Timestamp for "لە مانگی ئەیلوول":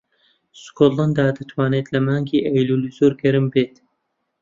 1.93-2.83